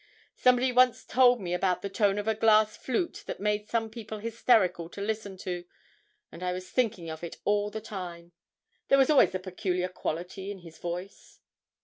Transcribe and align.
Somebody 0.35 0.71
once 0.71 1.05
told 1.05 1.39
me 1.39 1.53
about 1.53 1.83
the 1.83 1.87
tone 1.87 2.17
of 2.17 2.27
a 2.27 2.33
glass 2.33 2.75
flute 2.75 3.23
that 3.27 3.39
made 3.39 3.69
some 3.69 3.87
people 3.87 4.17
hysterical 4.17 4.89
to 4.89 4.99
listen 4.99 5.37
to, 5.45 5.63
and 6.31 6.41
I 6.41 6.53
was 6.53 6.71
thinking 6.71 7.07
of 7.11 7.23
it 7.23 7.37
all 7.45 7.69
the 7.69 7.81
time. 7.81 8.31
There 8.87 8.97
was 8.97 9.11
always 9.11 9.35
a 9.35 9.39
peculiar 9.39 9.89
quality 9.89 10.49
in 10.49 10.57
his 10.61 10.79
voice. 10.79 11.37